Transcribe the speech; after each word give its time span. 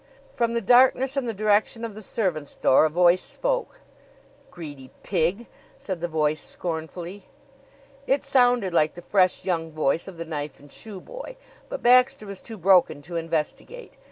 From 0.31 0.55
the 0.55 0.61
darkness 0.61 1.15
in 1.15 1.25
the 1.27 1.31
direction 1.31 1.85
of 1.85 1.93
the 1.93 2.01
servants' 2.01 2.55
door 2.55 2.85
a 2.85 2.89
voice 2.89 3.21
spoke. 3.21 3.81
"Greedy 4.49 4.89
pig!" 5.03 5.45
said 5.77 6.01
the 6.01 6.07
voice 6.07 6.41
scornfully. 6.41 7.27
It 8.07 8.23
sounded 8.23 8.73
like 8.73 8.95
the 8.95 9.03
fresh 9.03 9.45
young 9.45 9.71
voice 9.71 10.07
of 10.07 10.17
the 10.17 10.25
knife 10.25 10.59
and 10.59 10.71
shoe 10.71 11.01
boy, 11.01 11.37
but 11.69 11.83
Baxter 11.83 12.25
was 12.25 12.41
too 12.41 12.57
broken 12.57 13.03
to 13.03 13.15
investigate. 13.15 13.99